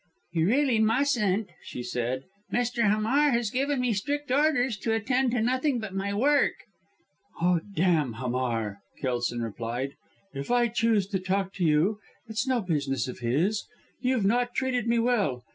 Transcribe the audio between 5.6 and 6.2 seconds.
but my